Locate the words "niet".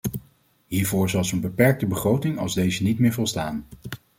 2.83-2.99